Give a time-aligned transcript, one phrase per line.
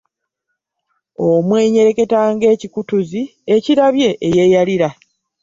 [1.27, 3.21] Omwenyereketa ng'ekikutuzi
[3.55, 4.89] ekirabye eyeeyarira.